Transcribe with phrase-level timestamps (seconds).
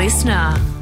[0.00, 0.79] listener.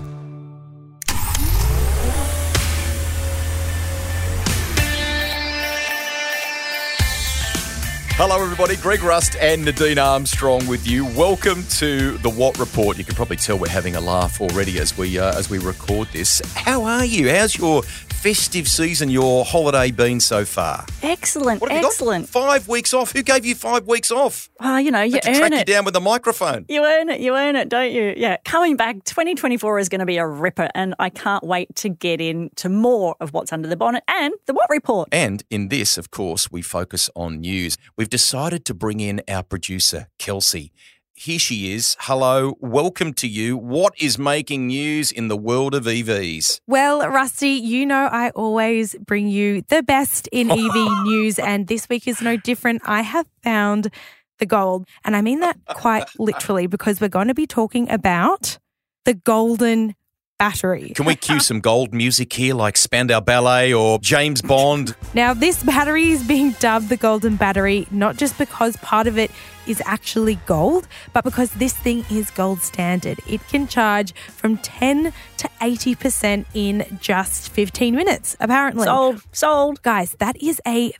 [8.21, 8.75] Hello, everybody.
[8.77, 11.05] Greg Rust and Nadine Armstrong with you.
[11.07, 12.98] Welcome to the Watt Report.
[12.98, 16.09] You can probably tell we're having a laugh already as we uh, as we record
[16.12, 16.43] this.
[16.57, 17.30] How are you?
[17.30, 20.84] How's your festive season, your holiday been so far?
[21.05, 22.25] Excellent, What have you excellent.
[22.33, 22.43] got?
[22.43, 23.12] Five weeks off.
[23.12, 24.50] Who gave you five weeks off?
[24.59, 25.66] Ah, you know, you earn track you it.
[25.69, 26.64] down with a microphone.
[26.69, 28.14] You earn it, you earn it, don't you?
[28.16, 31.89] Yeah, coming back, 2024 is going to be a ripper, and I can't wait to
[31.91, 35.09] get into more of what's under the bonnet and the Watt Report.
[35.12, 37.78] And in this, of course, we focus on news.
[37.97, 40.73] We've decided to bring in our producer, Kelsey.
[41.15, 41.97] Here she is.
[41.98, 43.57] Hello, welcome to you.
[43.57, 46.61] What is making news in the world of EVs?
[46.69, 51.89] Well, Rusty, you know I always bring you the best in EV news, and this
[51.89, 52.83] week is no different.
[52.84, 53.93] I have found
[54.39, 58.59] the gold, and I mean that quite literally because we're going to be talking about
[59.05, 59.97] the golden
[60.39, 60.92] battery.
[60.94, 64.94] Can we cue some gold music here, like Spandau Ballet or James Bond?
[65.14, 69.31] Now, this battery is being dubbed the golden battery, not just because part of it
[69.66, 73.19] is actually gold, but because this thing is gold standard.
[73.27, 78.84] It can charge from 10 to 80% in just 15 minutes, apparently.
[78.84, 79.83] Sold, sold.
[79.83, 80.92] Guys, that is a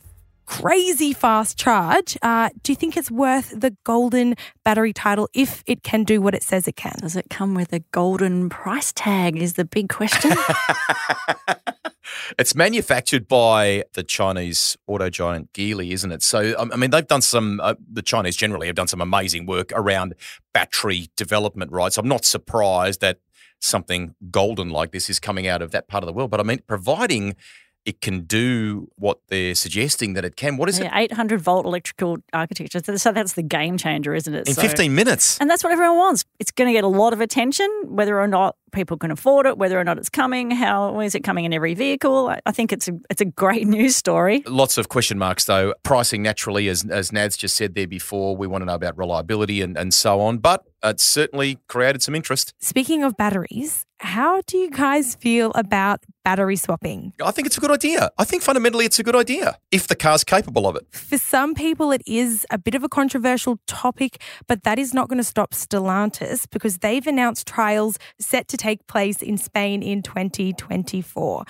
[0.49, 2.17] crazy fast charge.
[2.21, 6.33] Uh, do you think it's worth the golden battery title if it can do what
[6.33, 6.95] it says it can?
[6.99, 9.37] Does it come with a golden price tag?
[9.37, 10.31] Is the big question.
[12.37, 16.23] It's manufactured by the Chinese auto giant Geely, isn't it?
[16.23, 19.71] So, I mean, they've done some, uh, the Chinese generally have done some amazing work
[19.73, 20.15] around
[20.53, 21.91] battery development, right?
[21.91, 23.19] So I'm not surprised that
[23.59, 26.31] something golden like this is coming out of that part of the world.
[26.31, 27.35] But I mean, providing
[27.89, 30.89] it can do what they're suggesting that it can, what is it?
[30.93, 32.79] 800 volt electrical architecture.
[32.85, 34.47] So- So that's the game changer, isn't it?
[34.47, 35.37] In So- 15 minutes.
[35.39, 36.23] And that's what everyone wants.
[36.39, 39.57] It's going to get a lot of attention, whether or not people can afford it,
[39.57, 40.51] whether or not it's coming.
[40.51, 42.29] How is it coming in every vehicle?
[42.29, 44.43] I, I think it's a it's a great news story.
[44.45, 45.73] Lots of question marks, though.
[45.83, 49.61] Pricing naturally, as as Nads just said there before, we want to know about reliability
[49.61, 50.37] and, and so on.
[50.37, 52.53] But it's certainly created some interest.
[52.59, 57.11] Speaking of batteries, how do you guys feel about battery swapping?
[57.21, 58.11] I think it's a good idea.
[58.17, 60.87] I think fundamentally it's a good idea if the car's capable of it.
[60.91, 65.09] For some people, it is a bit of a controversial topic, but that is not
[65.09, 70.01] going to stop Stellantis because they've announced trials set to take place in Spain in
[70.01, 71.43] 2024.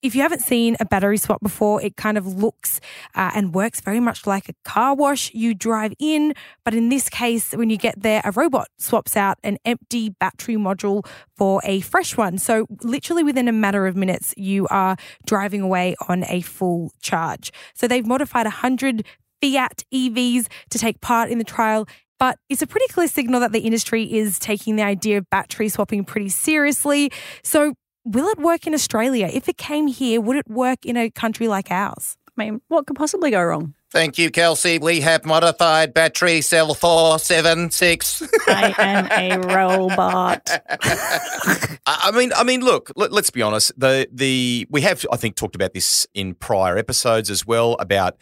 [0.00, 2.80] If you haven't seen a battery swap before, it kind of looks
[3.16, 5.34] uh, and works very much like a car wash.
[5.34, 9.38] You drive in, but in this case, when you get there, a robot swaps out
[9.42, 11.04] an empty battery module
[11.36, 12.38] for a fresh one.
[12.38, 17.50] So, literally within a matter of minutes, you are driving away on a full charge.
[17.74, 19.04] So, they've modified 100
[19.40, 21.88] Fiat EVs to take part in the trial.
[22.20, 25.68] But it's a pretty clear signal that the industry is taking the idea of battery
[25.68, 27.12] swapping pretty seriously.
[27.42, 27.74] So,
[28.08, 29.28] will it work in Australia?
[29.32, 32.16] If it came here, would it work in a country like ours?
[32.36, 33.74] I mean, what could possibly go wrong?
[33.90, 34.78] Thank you, Kelsey.
[34.78, 38.22] We have modified battery cell 476.
[38.46, 40.42] I am a robot.
[40.70, 42.92] I I mean, I mean, look.
[42.96, 43.72] Let, us be honest.
[43.78, 48.16] The the we have, I think, talked about this in prior episodes as well about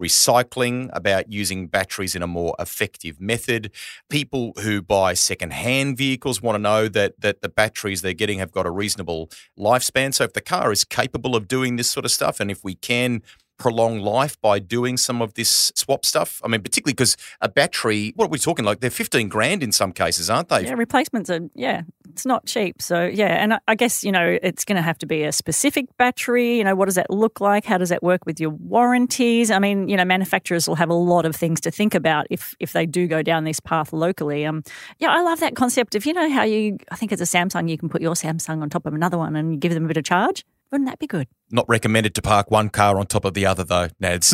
[0.00, 3.70] recycling, about using batteries in a more effective method.
[4.08, 8.52] People who buy second-hand vehicles want to know that that the batteries they're getting have
[8.52, 10.12] got a reasonable lifespan.
[10.12, 12.74] So if the car is capable of doing this sort of stuff, and if we
[12.74, 13.22] can
[13.58, 18.12] prolong life by doing some of this swap stuff, I mean, particularly because a battery,
[18.16, 18.80] what are we talking like?
[18.80, 20.64] They're fifteen grand in some cases, aren't they?
[20.64, 22.82] Yeah, replacements are, yeah, it's not cheap.
[22.82, 25.32] So, yeah, and I, I guess, you know, it's going to have to be a
[25.32, 26.58] specific battery.
[26.58, 27.64] You know, what does that look like?
[27.64, 29.50] How does that work with your warranties?
[29.50, 32.54] I mean, you know, manufacturers will have a lot of things to think about if
[32.58, 34.44] if they do go down this path locally.
[34.44, 34.62] Um,
[34.98, 37.70] yeah, I love that concept of, you know, how you, I think it's a Samsung,
[37.70, 39.96] you can put your Samsung on top of another one and give them a bit
[39.96, 40.44] of charge.
[40.72, 41.28] Wouldn't that be good?
[41.50, 44.32] Not recommended to park one car on top of the other, though, Nads.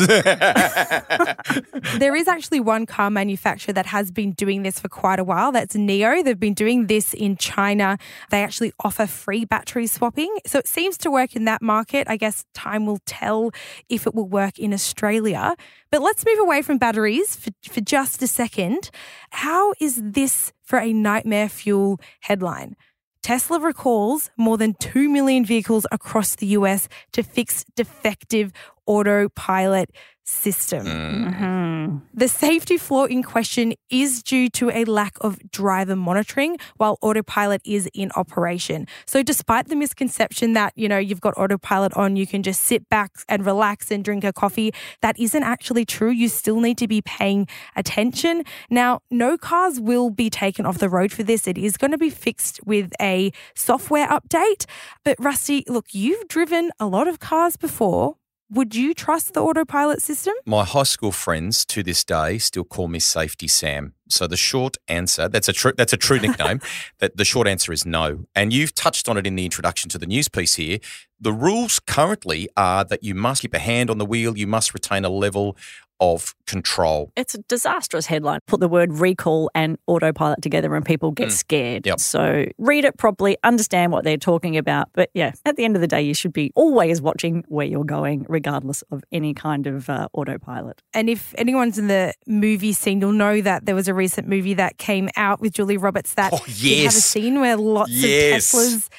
[1.99, 5.51] There is actually one car manufacturer that has been doing this for quite a while.
[5.51, 6.23] That's NIO.
[6.23, 7.97] They've been doing this in China.
[8.31, 10.33] They actually offer free battery swapping.
[10.45, 12.07] So it seems to work in that market.
[12.09, 13.51] I guess time will tell
[13.89, 15.55] if it will work in Australia.
[15.91, 18.91] But let's move away from batteries for, for just a second.
[19.31, 22.77] How is this for a nightmare fuel headline?
[23.21, 28.51] Tesla recalls more than 2 million vehicles across the US to fix defective
[28.85, 29.91] autopilot
[30.29, 30.85] system.
[30.85, 32.01] Mhm.
[32.13, 37.61] The safety flaw in question is due to a lack of driver monitoring while autopilot
[37.65, 38.87] is in operation.
[39.05, 42.87] So despite the misconception that, you know, you've got autopilot on, you can just sit
[42.89, 44.71] back and relax and drink a coffee,
[45.01, 46.11] that isn't actually true.
[46.11, 48.43] You still need to be paying attention.
[48.69, 51.47] Now, no cars will be taken off the road for this.
[51.47, 54.65] It is going to be fixed with a software update.
[55.03, 58.18] But Rusty, look, you've driven a lot of cars before.
[58.51, 60.33] Would you trust the autopilot system?
[60.43, 63.93] My high school friends to this day still call me Safety Sam.
[64.07, 66.59] So the short answer, that's a true that's a true nickname,
[66.97, 68.25] that the short answer is no.
[68.33, 70.79] And you've touched on it in the introduction to the news piece here.
[71.21, 74.73] The rules currently are that you must keep a hand on the wheel, you must
[74.73, 75.55] retain a level
[75.99, 77.11] of control.
[77.15, 78.39] It's a disastrous headline.
[78.47, 81.85] Put the word recall and autopilot together and people get scared.
[81.85, 81.99] Yep.
[81.99, 84.89] So read it properly, understand what they're talking about.
[84.93, 87.83] But yeah, at the end of the day, you should be always watching where you're
[87.83, 90.81] going, regardless of any kind of uh, autopilot.
[90.93, 94.53] And if anyone's in the movie scene, you'll know that there was a recent movie
[94.55, 98.53] that came out with Julia Roberts that Oh, did have a scene where lots Yes.
[98.53, 98.89] of Teslas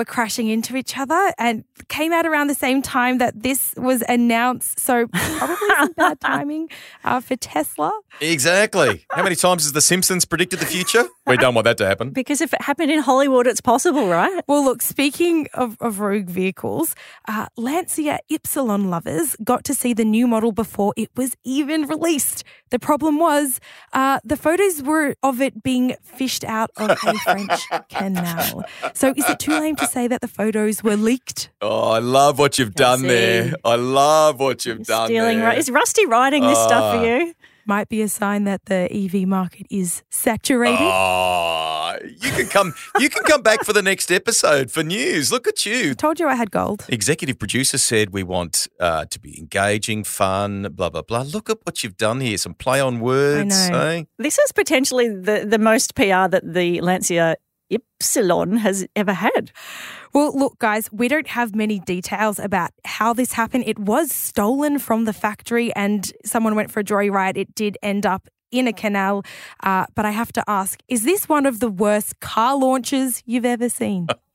[0.00, 4.02] were crashing into each other and came out around the same time that this was
[4.08, 4.80] announced.
[4.80, 6.70] So probably some bad timing
[7.04, 7.92] uh, for Tesla.
[8.22, 9.04] Exactly.
[9.10, 11.04] How many times has The Simpsons predicted the future?
[11.30, 12.10] We don't want that to happen.
[12.10, 14.42] Because if it happened in Hollywood, it's possible, right?
[14.48, 16.94] Well, look, speaking of, of rogue vehicles,
[17.28, 22.44] uh, Lancia Ypsilon lovers got to see the new model before it was even released.
[22.70, 23.60] The problem was
[23.92, 28.64] uh, the photos were of it being fished out of a French canal.
[28.94, 31.50] So is it too lame to say that the photos were leaked?
[31.60, 33.08] Oh, I love what you've done see.
[33.08, 33.54] there.
[33.64, 35.38] I love what you've done Stealing.
[35.40, 35.50] there.
[35.52, 37.04] Ru- Is Rusty writing this stuff for Ah.
[37.04, 37.34] you?
[37.70, 40.80] Might be a sign that the EV market is saturated.
[40.82, 42.74] Oh, you can come.
[42.98, 45.30] You can come back for the next episode for news.
[45.30, 45.94] Look at you.
[45.94, 46.84] Told you I had gold.
[46.88, 51.22] Executive producer said we want uh, to be engaging, fun, blah blah blah.
[51.22, 52.38] Look at what you've done here.
[52.38, 53.54] Some play on words.
[53.54, 53.78] I know.
[53.78, 54.02] eh?
[54.18, 57.36] This is potentially the, the most PR that the Lancia
[57.70, 59.52] Ypsilon has ever had.
[60.12, 63.64] Well, look, guys, we don't have many details about how this happened.
[63.66, 67.36] It was stolen from the factory and someone went for a joyride.
[67.36, 69.22] It did end up in a canal.
[69.62, 73.44] Uh, but I have to ask is this one of the worst car launches you've
[73.44, 74.08] ever seen?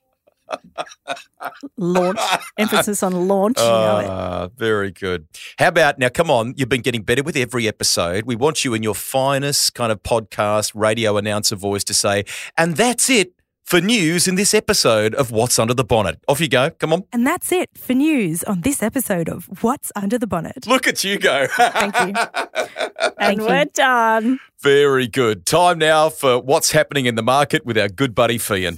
[1.78, 2.20] Launch.
[2.58, 3.58] Emphasis on launch.
[3.58, 4.08] you know.
[4.10, 5.28] Ah, very good.
[5.58, 6.10] How about now?
[6.10, 8.26] Come on, you've been getting better with every episode.
[8.26, 12.26] We want you in your finest kind of podcast radio announcer voice to say,
[12.58, 13.34] and that's it
[13.66, 16.20] for news in this episode of What's Under the Bonnet.
[16.28, 16.70] Off you go.
[16.70, 17.04] Come on.
[17.12, 20.68] And that's it for news on this episode of What's Under the Bonnet.
[20.68, 21.48] Look at you go.
[21.48, 22.14] Thank you.
[23.18, 23.46] and you.
[23.46, 24.40] we're done.
[24.60, 25.48] Very good.
[25.48, 28.78] Time now for what's happening in the market with our good buddy Feann.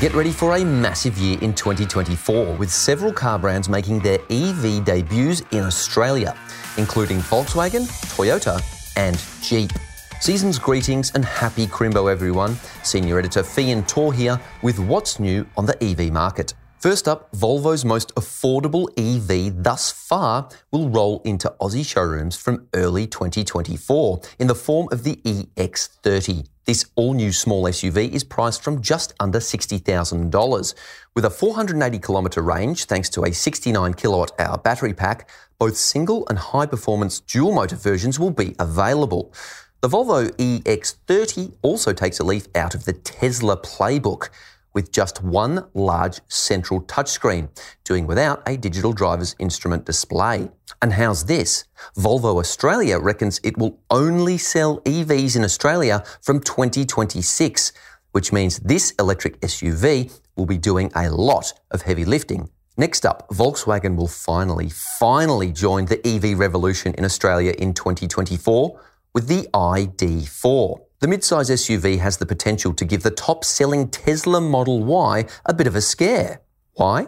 [0.00, 4.82] Get ready for a massive year in 2024 with several car brands making their EV
[4.82, 6.34] debuts in Australia,
[6.78, 7.82] including Volkswagen,
[8.16, 8.62] Toyota,
[8.96, 9.70] and Jeep.
[10.18, 12.56] Season's greetings and happy Crimbo, everyone.
[12.82, 16.54] Senior editor Feann Torr here with what's new on the EV market.
[16.80, 23.06] First up, Volvo's most affordable EV thus far will roll into Aussie showrooms from early
[23.06, 26.48] 2024 in the form of the EX30.
[26.64, 30.74] This all new small SUV is priced from just under $60,000.
[31.14, 35.28] With a 480 kilometre range, thanks to a 69 kilowatt hour battery pack,
[35.58, 39.34] both single and high performance dual motor versions will be available.
[39.82, 44.30] The Volvo EX30 also takes a leaf out of the Tesla playbook
[44.72, 47.48] with just one large central touchscreen,
[47.84, 50.48] doing without a digital driver's instrument display.
[50.82, 51.64] And how's this?
[51.96, 57.72] Volvo Australia reckons it will only sell EVs in Australia from 2026,
[58.12, 62.48] which means this electric SUV will be doing a lot of heavy lifting.
[62.76, 68.80] Next up, Volkswagen will finally, finally join the EV revolution in Australia in 2024
[69.12, 70.80] with the ID4.
[71.00, 75.54] The midsize SUV has the potential to give the top selling Tesla Model Y a
[75.54, 76.42] bit of a scare.
[76.74, 77.06] Why?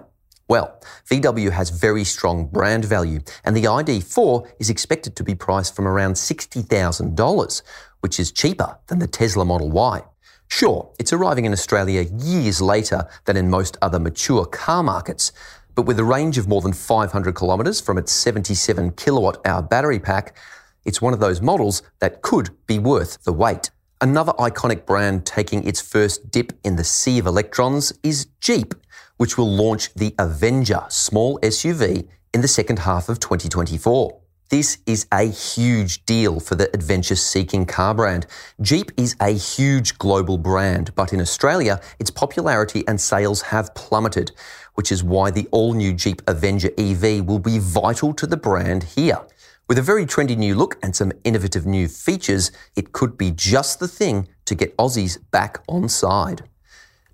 [0.49, 0.81] Well,
[1.11, 5.87] VW has very strong brand value, and the ID4 is expected to be priced from
[5.87, 7.63] around $60,000,
[8.01, 10.03] which is cheaper than the Tesla Model Y.
[10.49, 15.33] Sure, it's arriving in Australia years later than in most other mature car markets,
[15.75, 20.01] but with a range of more than 500 kilometres from its 77 kilowatt hour battery
[20.01, 20.35] pack,
[20.87, 23.71] it's one of those models that could be worth the wait.
[24.03, 28.75] Another iconic brand taking its first dip in the sea of electrons is Jeep,
[29.17, 34.19] which will launch the Avenger small SUV in the second half of 2024.
[34.51, 38.27] This is a huge deal for the adventure seeking car brand.
[38.61, 44.33] Jeep is a huge global brand, but in Australia, its popularity and sales have plummeted.
[44.75, 48.83] which is why the all new Jeep Avenger EV will be vital to the brand
[48.83, 49.21] here.
[49.73, 53.81] With a very trendy new look and some innovative new features, it could be just
[53.81, 56.43] the thing to get Aussies back on side.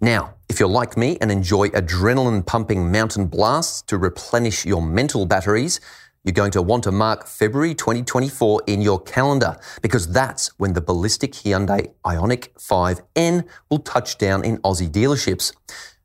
[0.00, 5.24] Now, if you're like me and enjoy adrenaline pumping mountain blasts to replenish your mental
[5.24, 5.78] batteries,
[6.24, 10.80] you're going to want to mark February 2024 in your calendar because that's when the
[10.80, 15.52] ballistic Hyundai Ioniq 5N will touch down in Aussie dealerships.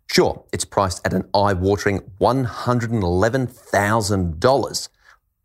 [0.05, 4.89] Sure, it's priced at an eye watering $111,000,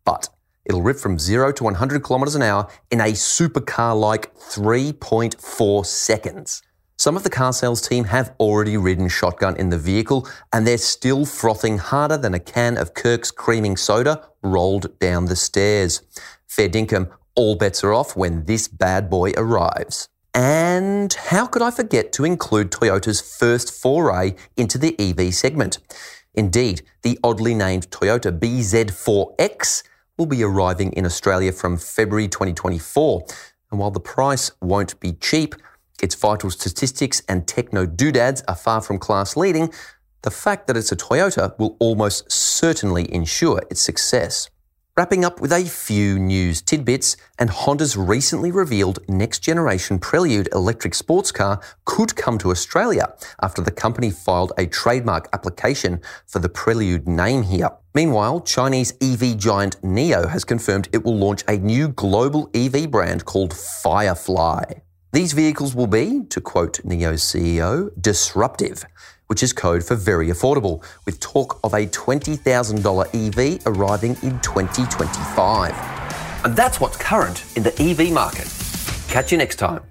[0.05, 0.29] but
[0.69, 6.61] it'll rip from 0 to 100 kilometers an hour in a supercar like 3.4 seconds.
[6.97, 10.77] Some of the car sales team have already ridden shotgun in the vehicle and they're
[10.77, 16.01] still frothing harder than a can of Kirk's creaming soda rolled down the stairs.
[16.45, 20.07] Fair dinkum, all bets are off when this bad boy arrives.
[20.33, 25.79] And how could I forget to include Toyota's first foray into the EV segment?
[26.35, 29.83] Indeed, the oddly named Toyota BZ4X
[30.19, 33.25] will be arriving in Australia from February 2024.
[33.71, 35.55] And while the price won't be cheap,
[36.01, 39.71] its vital statistics and techno doodads are far from class leading.
[40.21, 44.49] The fact that it's a Toyota will almost certainly ensure its success.
[44.99, 50.93] Wrapping up with a few news tidbits, and Honda's recently revealed next generation Prelude electric
[50.93, 56.49] sports car could come to Australia after the company filed a trademark application for the
[56.49, 57.69] Prelude name here.
[57.95, 63.23] Meanwhile, Chinese EV giant NIO has confirmed it will launch a new global EV brand
[63.23, 64.65] called Firefly.
[65.13, 68.83] These vehicles will be, to quote NIO's CEO, disruptive,
[69.29, 72.37] which is code for very affordable, with talk of a $20,000
[73.15, 75.71] EV arriving in 2025.
[76.43, 78.47] And that's what's current in the EV market.
[79.07, 79.88] Catch you next time.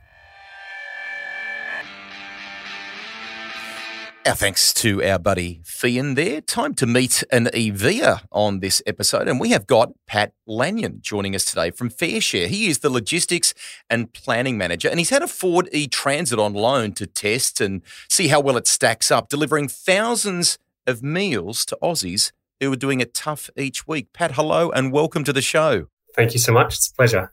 [4.28, 6.42] Our thanks to our buddy Feann there.
[6.42, 9.26] Time to meet an EVer on this episode.
[9.26, 12.48] And we have got Pat Lanyon joining us today from FareShare.
[12.48, 13.54] He is the logistics
[13.88, 17.80] and planning manager, and he's had a Ford e Transit on loan to test and
[18.10, 22.30] see how well it stacks up, delivering thousands of meals to Aussies
[22.60, 24.12] who are doing it tough each week.
[24.12, 25.86] Pat, hello and welcome to the show.
[26.14, 26.74] Thank you so much.
[26.74, 27.32] It's a pleasure.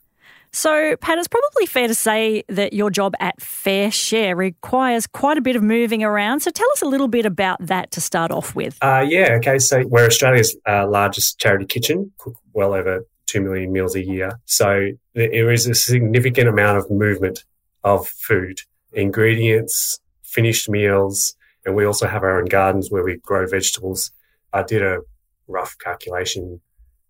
[0.56, 5.42] So, Pat, it's probably fair to say that your job at FareShare requires quite a
[5.42, 6.40] bit of moving around.
[6.40, 8.78] So, tell us a little bit about that to start off with.
[8.82, 9.60] Uh, yeah, okay.
[9.60, 14.40] So, we're Australia's uh, largest charity kitchen, cook well over 2 million meals a year.
[14.46, 17.44] So, there is a significant amount of movement
[17.84, 18.62] of food,
[18.94, 21.36] ingredients, finished meals,
[21.66, 24.10] and we also have our own gardens where we grow vegetables.
[24.54, 25.00] I did a
[25.50, 26.62] rough calculation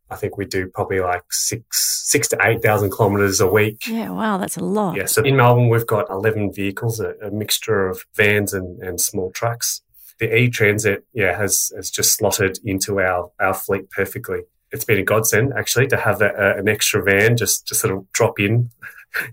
[0.09, 3.87] I think we do probably like six six to eight thousand kilometres a week.
[3.87, 4.95] Yeah, wow, that's a lot.
[4.95, 9.01] Yeah, so in Melbourne we've got eleven vehicles, a, a mixture of vans and, and
[9.01, 9.81] small trucks.
[10.19, 14.41] The E Transit, yeah, has has just slotted into our our fleet perfectly.
[14.71, 17.93] It's been a godsend actually to have that, uh, an extra van just just sort
[17.93, 18.69] of drop in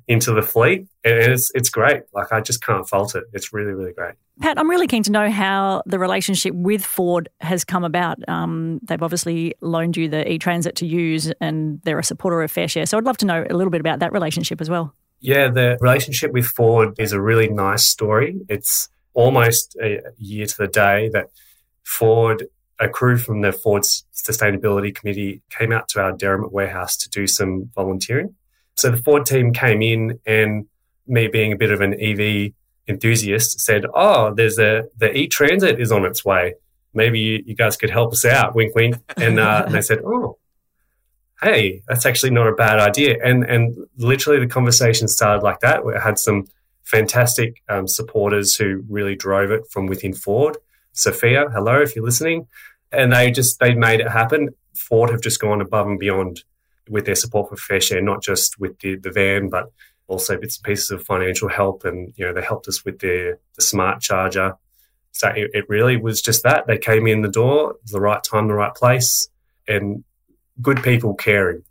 [0.08, 2.02] into the fleet, and it's it's great.
[2.12, 3.24] Like I just can't fault it.
[3.32, 4.14] It's really really great.
[4.40, 8.18] Pat, I'm really keen to know how the relationship with Ford has come about.
[8.28, 12.88] Um, they've obviously loaned you the e-transit to use, and they're a supporter of FareShare.
[12.88, 14.94] So I'd love to know a little bit about that relationship as well.
[15.20, 18.40] Yeah, the relationship with Ford is a really nice story.
[18.48, 21.26] It's almost a year to the day that
[21.84, 22.46] Ford,
[22.80, 27.26] a crew from the Ford Sustainability Committee, came out to our Derrimut warehouse to do
[27.26, 28.34] some volunteering.
[28.76, 30.66] So the Ford team came in, and
[31.06, 32.52] me being a bit of an EV
[32.88, 36.54] enthusiast said, "Oh, there's a the e transit is on its way.
[36.94, 38.96] Maybe you, you, guys could help us out." Wink, wink.
[39.16, 40.38] And, uh, and they said, "Oh,
[41.42, 45.84] hey, that's actually not a bad idea." And and literally the conversation started like that.
[45.84, 46.46] We had some
[46.82, 50.56] fantastic um, supporters who really drove it from within Ford.
[50.92, 52.46] Sophia, hello if you're listening.
[52.90, 54.50] And they just they made it happen.
[54.74, 56.44] Ford have just gone above and beyond
[56.92, 59.72] with their support for FareShare, not just with the, the van, but
[60.06, 61.84] also bits and pieces of financial help.
[61.84, 64.56] And, you know, they helped us with their the smart charger.
[65.12, 66.66] So it, it really was just that.
[66.66, 69.28] They came in the door, the right time, the right place,
[69.66, 70.04] and
[70.60, 71.62] good people caring.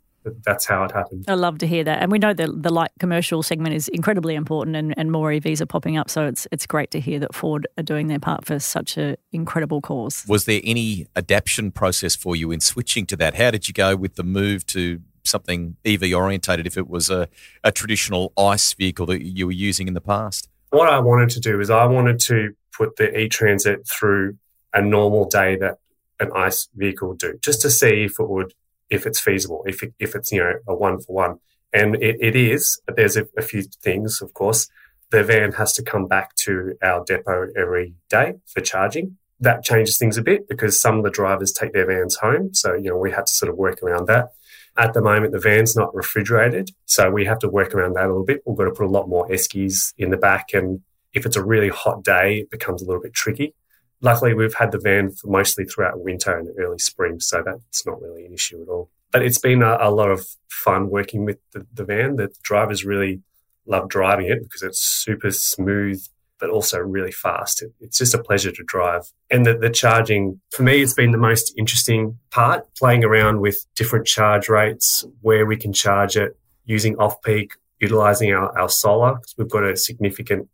[0.44, 1.24] That's how it happened.
[1.26, 2.00] I love to hear that.
[2.00, 5.60] And we know that the light commercial segment is incredibly important and, and more EVs
[5.60, 6.08] are popping up.
[6.08, 9.16] So it's it's great to hear that Ford are doing their part for such an
[9.32, 10.24] incredible cause.
[10.28, 13.34] Was there any adaptation process for you in switching to that?
[13.34, 17.28] How did you go with the move to something EV orientated if it was a,
[17.64, 20.48] a traditional ICE vehicle that you were using in the past?
[20.70, 24.38] What I wanted to do is I wanted to put the e transit through
[24.72, 25.78] a normal day that
[26.18, 28.54] an ICE vehicle would do, just to see if it would,
[28.90, 31.38] if it's feasible, if it, if it's you know a one for one,
[31.72, 32.80] and it, it is.
[32.86, 34.68] But there's a, a few things, of course.
[35.10, 39.18] The van has to come back to our depot every day for charging.
[39.42, 42.54] that changes things a bit because some of the drivers take their vans home.
[42.54, 44.32] So, you know, we had to sort of work around that.
[44.76, 46.70] At the moment, the van's not refrigerated.
[46.86, 48.42] So we have to work around that a little bit.
[48.46, 50.54] We've got to put a lot more eskies in the back.
[50.54, 50.80] And
[51.12, 53.54] if it's a really hot day, it becomes a little bit tricky.
[54.00, 57.20] Luckily, we've had the van mostly throughout winter and early spring.
[57.20, 58.90] So that's not really an issue at all.
[59.12, 62.16] But it's been a, a lot of fun working with the, the van.
[62.16, 63.20] The drivers really
[63.66, 66.04] love driving it because it's super smooth
[66.42, 67.62] but also really fast.
[67.62, 69.12] It, it's just a pleasure to drive.
[69.30, 73.64] And the, the charging, for me, it's been the most interesting part, playing around with
[73.76, 79.20] different charge rates, where we can charge it, using off peak, utilizing our, our solar.
[79.38, 80.48] We've got a significant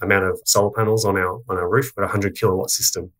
[0.00, 3.10] amount of solar panels on our, on our roof, We've a 100 kilowatt system.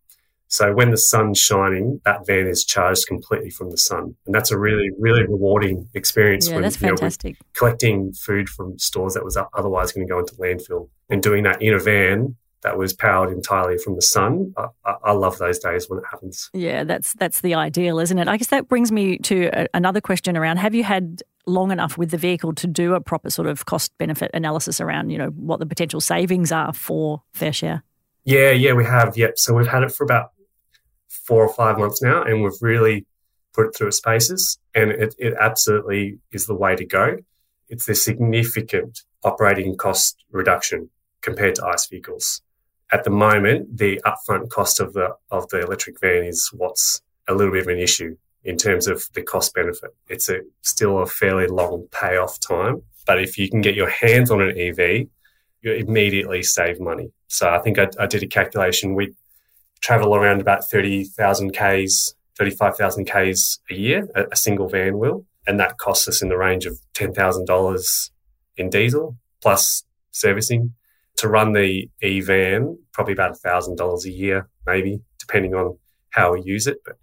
[0.47, 4.15] So when the sun's shining, that van is charged completely from the sun.
[4.27, 6.47] And that's a really, really rewarding experience.
[6.47, 7.39] Yeah, when, that's you know, fantastic.
[7.55, 11.63] collecting food from stores that was otherwise going to go into landfill and doing that
[11.63, 14.55] in a van that was powered entirely from the sun.
[14.57, 16.49] I, I, love those days when it happens.
[16.53, 18.29] Yeah, that's that's the ideal, isn't it?
[18.29, 21.99] I guess that brings me to a, another question around: Have you had long enough
[21.99, 25.29] with the vehicle to do a proper sort of cost benefit analysis around, you know,
[25.31, 27.83] what the potential savings are for FareShare?
[28.25, 29.17] Yeah, yeah, we have.
[29.17, 29.39] Yep.
[29.39, 30.31] So we've had it for about
[31.09, 33.07] four or five months now, and we've really
[33.55, 37.17] put it through its paces, and it, it absolutely is the way to go.
[37.69, 40.91] It's a significant operating cost reduction
[41.23, 42.43] compared to ICE vehicles.
[42.93, 47.35] At the moment, the upfront cost of the of the electric van is what's a
[47.35, 49.95] little bit of an issue in terms of the cost benefit.
[50.09, 54.31] It's a still a fairly long payoff time, but if you can get your hands
[54.31, 55.07] on an EV,
[55.63, 57.13] you immediately save money.
[57.29, 58.95] So I think I, I did a calculation.
[58.95, 59.15] We
[59.81, 65.25] travel around about 30,000 Ks, 35,000 Ks a year, a, a, single van will.
[65.47, 68.11] And that costs us in the range of $10,000
[68.57, 70.75] in diesel plus servicing.
[71.23, 75.79] To run the e van, probably about $1,000 a year, maybe, depending on
[76.11, 76.79] how we use it.
[76.85, 76.97] But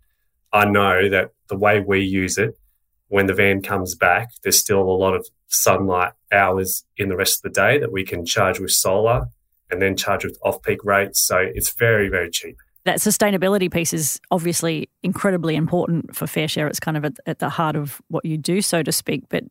[0.51, 2.59] I know that the way we use it,
[3.07, 7.37] when the van comes back, there's still a lot of sunlight hours in the rest
[7.37, 9.27] of the day that we can charge with solar
[9.71, 11.25] and then charge with off peak rates.
[11.25, 16.67] So it's very, very cheap that sustainability piece is obviously incredibly important for FareShare.
[16.69, 19.23] It's kind of at, at, the heart of what you do, so to speak.
[19.29, 19.43] But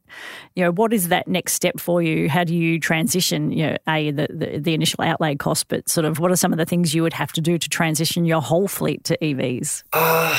[0.55, 2.29] you know, what is that next step for you?
[2.29, 3.51] How do you transition?
[3.51, 6.53] You know, a the, the, the initial outlay cost, but sort of what are some
[6.53, 9.83] of the things you would have to do to transition your whole fleet to EVs?
[9.93, 10.39] Uh,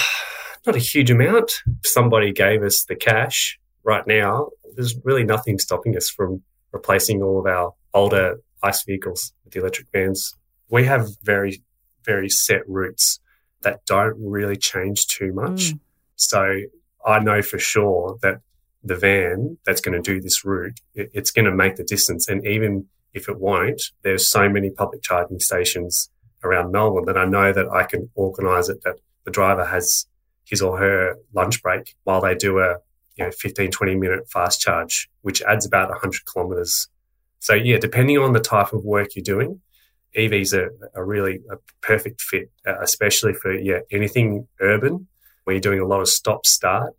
[0.66, 1.62] not a huge amount.
[1.84, 7.22] If somebody gave us the cash right now, there's really nothing stopping us from replacing
[7.22, 10.36] all of our older ICE vehicles with the electric vans.
[10.70, 11.62] We have very
[12.06, 13.20] very set routes
[13.62, 15.74] that don't really change too much.
[15.74, 15.80] Mm.
[16.16, 16.62] So
[17.06, 18.42] I know for sure that
[18.84, 22.28] the van that's going to do this route, it, it's going to make the distance.
[22.28, 26.10] And even if it won't, there's so many public charging stations
[26.44, 30.06] around Melbourne that I know that I can organise it that the driver has
[30.46, 32.78] his or her lunch break while they do a
[33.16, 36.88] you know 15 20 minute fast charge which adds about 100 kilometers
[37.40, 39.62] so yeah depending on the type of work you're doing
[40.18, 45.08] EVs are, are really a perfect fit, uh, especially for yeah anything urban
[45.44, 46.94] where you're doing a lot of stop start.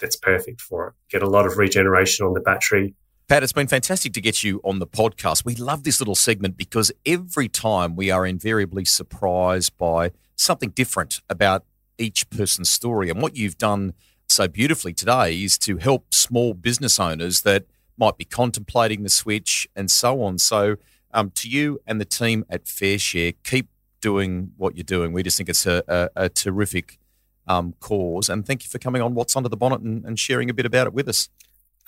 [0.00, 0.94] That's perfect for it.
[1.10, 2.94] Get a lot of regeneration on the battery.
[3.28, 5.44] Pat, it's been fantastic to get you on the podcast.
[5.44, 11.20] We love this little segment because every time we are invariably surprised by something different
[11.28, 11.64] about
[11.98, 13.10] each person's story.
[13.10, 13.94] And what you've done
[14.28, 17.64] so beautifully today is to help small business owners that
[17.98, 20.38] might be contemplating the switch and so on.
[20.38, 20.76] So,
[21.12, 23.68] um, to you and the team at FareShare, keep
[24.00, 25.12] doing what you're doing.
[25.12, 26.98] We just think it's a, a, a terrific
[27.46, 28.28] um, cause.
[28.28, 30.66] And thank you for coming on What's Under the Bonnet and, and sharing a bit
[30.66, 31.28] about it with us.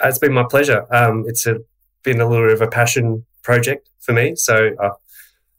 [0.02, 0.86] Uh, it's been my pleasure.
[0.94, 1.56] Um, it's a,
[2.02, 4.36] been a little bit of a passion project for me.
[4.36, 4.90] So I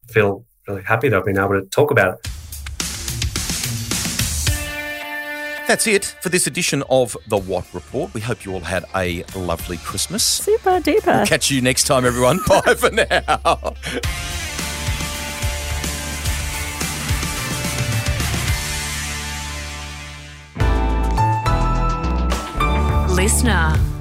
[0.08, 2.28] feel really happy that I've been able to talk about it.
[5.70, 8.12] That's it for this edition of The Watt Report.
[8.16, 10.24] We hope you all had a lovely Christmas.
[10.24, 11.18] Super duper.
[11.18, 12.40] We'll catch you next time, everyone.
[12.48, 13.76] Bye for now.
[23.14, 23.99] Listener.